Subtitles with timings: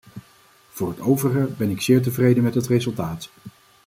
[0.69, 3.29] Voor het overige ben ik zeer tevreden met het resultaat.